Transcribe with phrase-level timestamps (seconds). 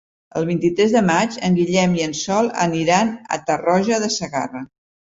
[0.39, 4.69] El vint-i-tres de maig en Guillem i en Sol aniran a Tarroja de Segarra.